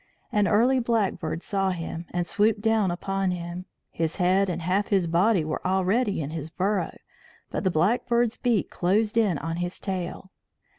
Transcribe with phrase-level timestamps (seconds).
[0.31, 3.65] An early blackbird saw him, and swooped down upon him.
[3.91, 6.97] His head and half his body were already in his burrow,
[7.51, 10.31] but the blackbird's beak closed on his tail.